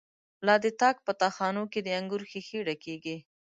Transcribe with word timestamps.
لا 0.45 0.55
د 0.63 0.65
تاک 0.81 0.95
په 1.05 1.11
تا 1.19 1.29
خانو 1.35 1.63
کی، 1.71 1.79
دانګور 1.87 2.21
ښيښی 2.29 2.59
ډکيږی 2.67 3.17